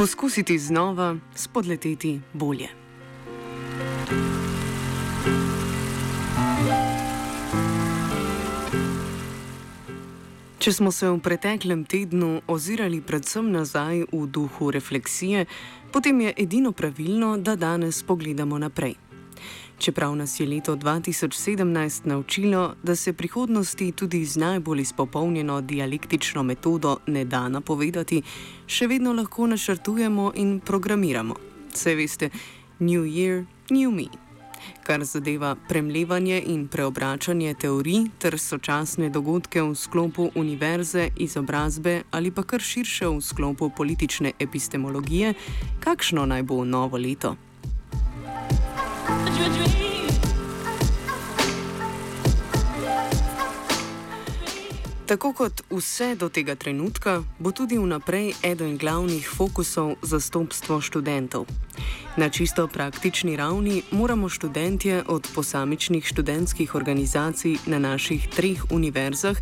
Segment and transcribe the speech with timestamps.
[0.00, 2.68] Poskusiti znova, spodleteti bolje.
[10.58, 15.44] Če smo se v preteklem tednu ozirali predvsem nazaj v duhu refleksije,
[15.92, 19.09] potem je edino pravilno, da danes pogledamo naprej.
[19.80, 26.96] Čeprav nas je leto 2017 naučilo, da se prihodnosti tudi z najbolj izpopolnjeno dialektično metodo
[27.06, 28.22] ne da napovedati,
[28.66, 31.34] še vedno lahko načrtujemo in programiramo.
[31.72, 32.30] Vse veste,
[32.78, 34.10] New Year, New Me
[34.82, 42.42] kar zadeva premljevanje in preobračanje teorij ter sočasne dogodke v sklopu univerze, izobrazbe ali pa
[42.42, 45.34] kar širše v sklopu politične epistemologije,
[45.80, 47.36] kakšno naj bo novo leto.
[55.10, 61.50] Tako kot vse do tega trenutka, bo tudi vnaprej eden glavnih fokusov zastopstvo študentov.
[62.16, 69.36] Na čisto praktični ravni moramo študentje od posamičnih študentskih organizacij na naših treh univerzah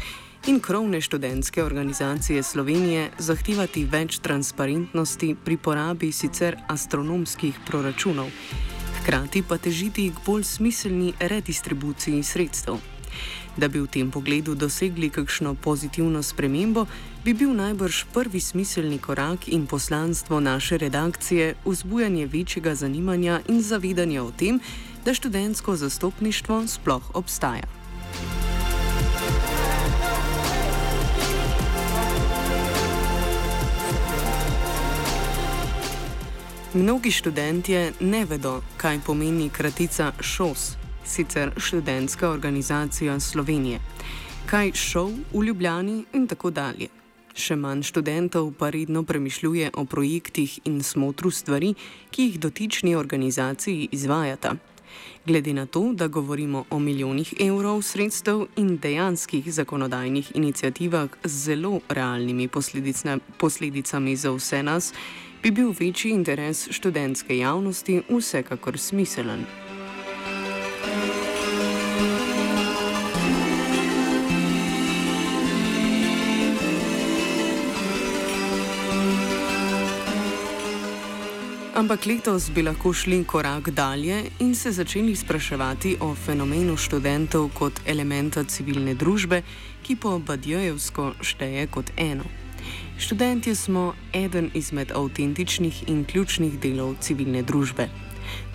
[0.46, 8.32] in krovne študentske organizacije Slovenije zahtevati več transparentnosti pri porabi sicer astronomskih proračunov,
[9.08, 12.76] hkrati pa težiti k bolj smiselni redistribuciji sredstev.
[13.56, 16.84] Da bi v tem pogledu dosegli kakšno pozitivno spremembo,
[17.24, 24.22] bi bil najbrž prvi smiselni korak in poslanstvo naše redakcije vzbujanje večjega zanimanja in zavedanja
[24.22, 24.60] o tem,
[25.04, 27.77] da študentsko zastopništvo sploh obstaja.
[36.78, 43.80] Mnogi študentje ne vedo, kaj pomeni kratica ŠOS, sicer študentska organizacija Slovenije.
[44.46, 46.86] Kaj šov v Ljubljani in tako dalje.
[47.34, 51.74] Še manj študentov pa redno premišljuje o projektih in smotru stvari,
[52.14, 54.54] ki jih dotični organizaciji izvajata.
[55.26, 61.80] Glede na to, da govorimo o milijonih evrov sredstev in dejanskih zakonodajnih inicijativah z zelo
[61.88, 62.48] realnimi
[63.38, 64.92] posledicami za vse nas,
[65.42, 69.67] bi bil večji interes študentske javnosti vsekakor smiselen.
[81.78, 87.78] Ampak letos bi lahko šli korak dalje in se začeli spraševati o fenomenu študentov kot
[87.86, 89.42] elementa civilne družbe,
[89.86, 92.24] ki po Badjojevsko šteje kot eno.
[92.98, 97.86] Študentje smo eden izmed avtentičnih in ključnih delov civilne družbe.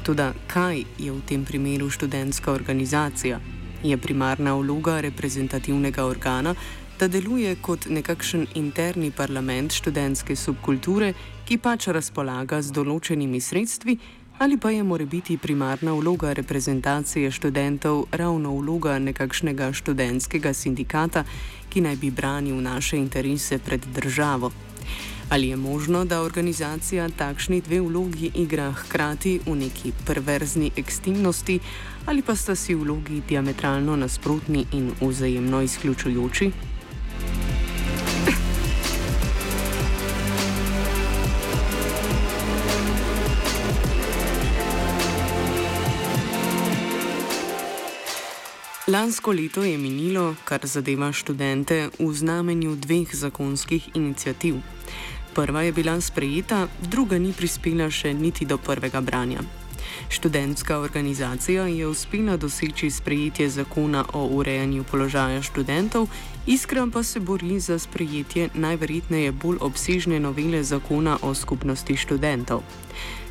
[0.03, 3.39] Toda kaj je v tem primeru študentska organizacija?
[3.83, 6.55] Je primarna vloga reprezentativnega organa,
[6.99, 11.13] da deluje kot nekakšen interni parlament študentske subkulture,
[11.45, 13.97] ki pač razpolaga z določenimi sredstvi,
[14.39, 21.23] ali pa je mora biti primarna vloga reprezentacije študentov ravno vloga nekakšnega študentskega sindikata,
[21.69, 24.51] ki naj bi branil naše interese pred državo.
[25.29, 31.59] Ali je možno, da organizacija takšni dve vlogi igra hkrati v neki perverzni ekstremnosti,
[32.05, 36.51] ali pa sta si vlogi diametralno nasprotni in vzajemno izključujoči?
[48.93, 54.55] Lansko leto je minilo, kar zadeva študente, v znamenju dveh zakonskih inicijativ.
[55.33, 59.41] Prva je bila sprejeta, druga ni prispela še niti do prvega branja.
[60.09, 66.05] Študentska organizacija je uspela doseči sprejetje zakona o urejanju položaja študentov,
[66.45, 72.61] iskra pa se bori za sprejetje najverjetneje bolj obsežne novele zakona o skupnosti študentov.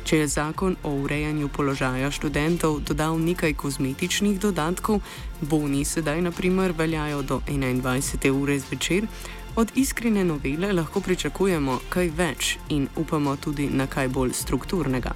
[0.03, 5.01] Če je zakon o urejanju položaja študentov dodal nekaj kozmetičnih dodatkov,
[5.41, 8.31] boni sedaj naprimer veljajo do 21.
[8.31, 9.07] ure zvečer,
[9.55, 15.13] od iskrene novele lahko pričakujemo kaj več in upamo tudi na kaj bolj strukturnega.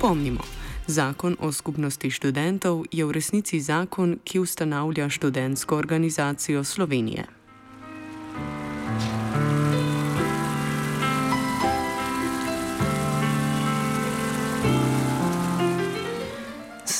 [0.00, 0.44] Pomnimo,
[0.86, 7.43] Zakon o skupnosti študentov je v resnici zakon, ki ustanavlja študentsko organizacijo Slovenije.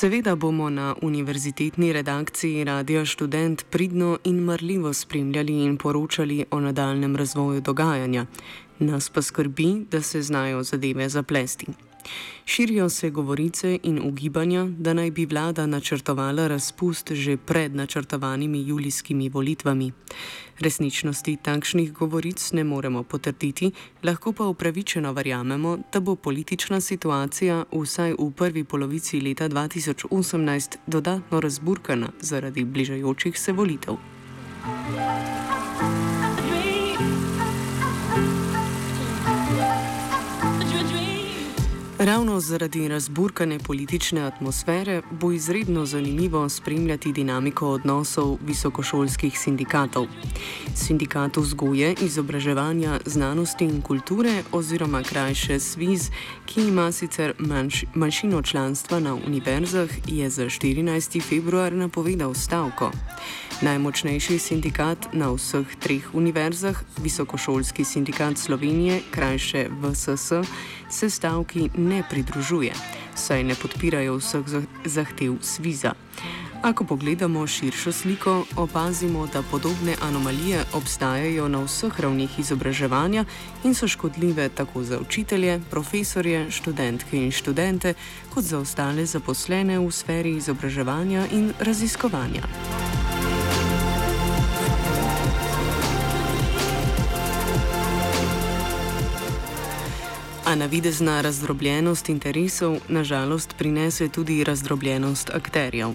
[0.05, 7.17] Seveda bomo na univerzitetni redakciji Radio Student pridno in marljivo spremljali in poročali o nadaljem
[7.17, 8.27] razvoju dogajanja.
[8.79, 11.67] Nas pa skrbi, da se znajo zadeve zaplesti.
[12.47, 19.29] Širijo se govorice in ugibanja, da naj bi vlada načrtovala razpust že pred načrtovanimi julijskimi
[19.29, 19.93] volitvami.
[20.59, 23.71] Resničnosti takšnih govoric ne moremo potrditi,
[24.03, 31.41] lahko pa upravičeno verjamemo, da bo politična situacija vsaj v prvi polovici leta 2018 dodatno
[31.41, 33.95] razburkana zaradi bližajočih se volitev.
[42.05, 50.07] Ravno zaradi razburkane politične atmosfere bo izredno zanimivo spremljati dinamiko odnosov visokošolskih sindikatov.
[50.75, 56.11] Sindikat vzgoje, izobraževanja, znanosti in kulture, oziroma krajše SWIZ,
[56.47, 61.23] ki ima sicer manjš, manjšino članstva na univerzah, je za 14.
[61.23, 62.91] februar napovedal stavko.
[63.63, 70.33] Najmočnejši sindikat na vseh treh univerzah, Visokošolski sindikat Slovenije, krajše VSS,
[70.95, 72.73] se stavki ne pridružuje,
[73.15, 74.45] saj ne podpirajo vseh
[74.85, 75.95] zahtev Sviza.
[76.63, 83.25] Ako pogledamo širšo sliko, opazimo, da podobne anomalije obstajajo na vseh ravnih izobraževanja
[83.65, 87.95] in so škodljive tako za učitelje, profesorje, študentke in študente,
[88.35, 92.47] kot za ostale zaposlene v sferi izobraževanja in raziskovanja.
[100.55, 105.95] A navidezna razdrobljenost interesov nažalost prinese tudi razdrobljenost akterjev.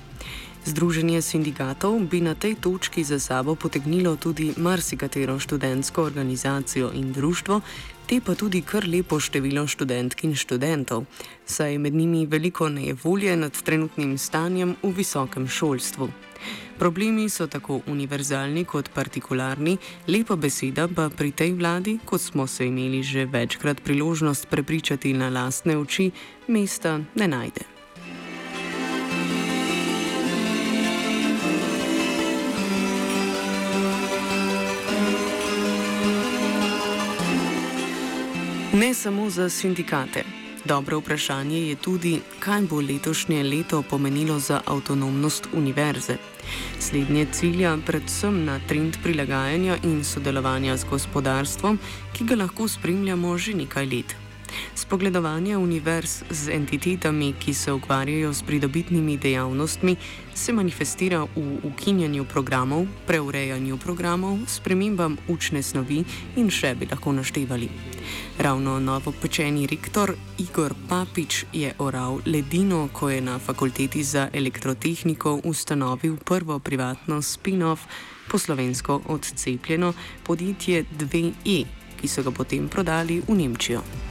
[0.66, 7.62] Združenje sindikatov bi na tej točki za sabo potegnilo tudi marsikatero študentsko organizacijo in društvo,
[8.10, 11.06] te pa tudi kar lepo število študentk in študentov,
[11.46, 16.10] saj je med njimi veliko nejevolje nad trenutnim stanjem v visokem šolstvu.
[16.80, 19.78] Problemi so tako univerzalni kot partikularni,
[20.08, 25.30] lepa beseda pa pri tej vladi, kot smo se imeli že večkrat priložnost prepričati na
[25.30, 26.12] lastne oči,
[26.48, 27.79] mesta ne najde.
[38.80, 40.24] Ne samo za sindikate.
[40.66, 46.16] Dobro vprašanje je tudi, kaj bo letošnje leto pomenilo za avtonomnost univerze.
[46.80, 51.80] Slednje cilja predvsem na trend prilagajanja in sodelovanja z gospodarstvom,
[52.14, 54.29] ki ga lahko spremljamo že nekaj let.
[54.80, 59.96] Spogledovanje univerz z entitetami, ki se ukvarjajo s pridobitnimi dejavnostmi,
[60.36, 66.04] se manifestira v ukinjanju programov, preurejanju programov, spremembam učne snovi
[66.40, 67.68] in še bi lahko naštevali.
[68.40, 75.42] Ravno novo pečeni rektor Igor Papič je oral ledino, ko je na fakulteti za elektrotehniko
[75.44, 77.84] ustanovil prvo privatno spin-off,
[78.32, 79.94] poslovensko odcepljeno
[80.24, 81.66] podjetje 2E,
[82.00, 84.09] ki so ga potem prodali v Nemčijo.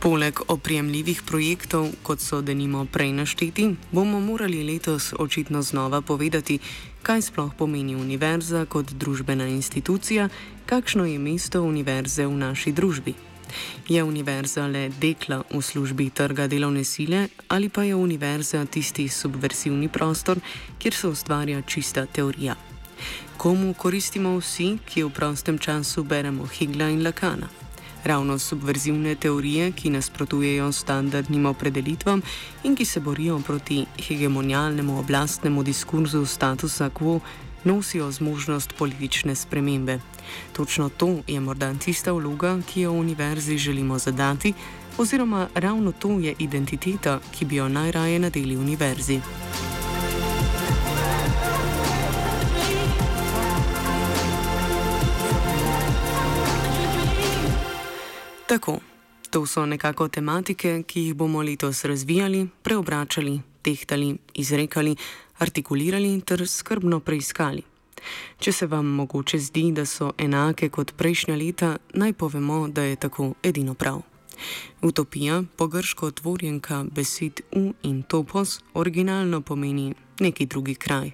[0.00, 6.58] Poleg opremljivih projektov, kot so denimo prej našteti, bomo morali letos očitno znova povedati,
[7.02, 10.28] kaj sploh pomeni univerza kot družbena institucija,
[10.66, 13.14] kakšno je mesto univerze v naši družbi.
[13.88, 19.88] Je univerza le dekla v službi trga delovne sile ali pa je univerza tisti subversivni
[19.88, 20.40] prostor,
[20.78, 22.56] kjer se ustvarja čista teorija?
[23.36, 27.48] Komu koristimo vsi, ki v prostem času beremo Higla in Lakana?
[28.04, 32.22] Ravno subverzivne teorije, ki nasprotujejo standardnim opredelitvam
[32.64, 37.20] in ki se borijo proti hegemonialnemu oblastnemu diskurzu statusa quo,
[37.64, 39.98] nosijo zmožnost politične spremembe.
[40.52, 44.52] Točno to je morda tista vloga, ki jo univerzi želimo zadati,
[44.98, 49.20] oziroma ravno to je identiteta, ki bi jo najraje nadeli univerzi.
[58.50, 58.80] Tako,
[59.30, 64.96] to so nekako tematike, ki jih bomo letos razvijali, preobračali, tehtali, izrekali,
[65.38, 67.62] artikulirali ter skrbno preiskali.
[68.38, 72.96] Če se vam mogoče zdi, da so enake kot prejšnja leta, naj povemo, da je
[72.96, 74.02] tako edino prav.
[74.82, 81.10] Utopija, pogrško tvorjenka besed U in topos, originalno pomeni neki drugi kraj.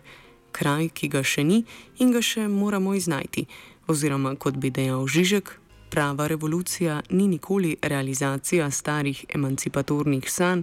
[0.52, 1.64] kraj, ki ga še ni
[1.98, 3.44] in ga še moramo iznajti.
[3.92, 5.52] Oziroma, kot bi dejal Žižek,
[5.90, 10.62] prava revolucija ni nikoli realizacija starih emancipatornih sanj,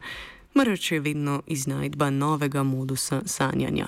[0.53, 3.87] marveč je vedno iznajdba novega modusa sanjanja.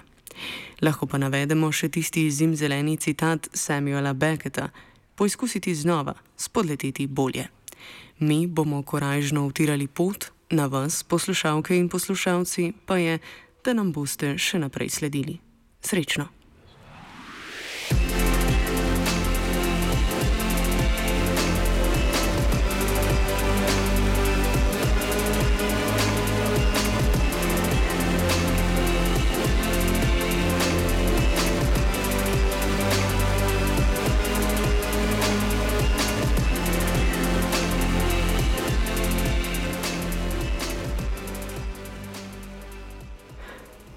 [0.82, 4.70] Lahko pa navedemo še tisti zimzeleni citat Samuela Becketa:
[5.16, 7.48] Poizkusiti znova, spodleteti bolje.
[8.20, 13.20] Mi bomo korajžno utirali pot, na vas, poslušalke in poslušalci, pa je,
[13.66, 15.40] da nam boste še naprej sledili.
[15.82, 16.45] Srečno!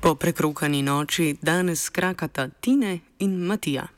[0.09, 3.98] Po prekrokani noči danes krakata Tine in Matija.